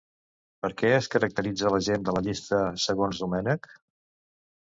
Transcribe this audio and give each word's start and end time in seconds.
Per 0.65 0.69
què 0.81 0.89
es 0.99 1.09
caracteritza 1.15 1.73
la 1.75 1.81
gent 1.87 2.07
de 2.07 2.15
la 2.15 2.23
llista, 2.29 2.63
segons 2.87 3.21
Domènech? 3.25 3.69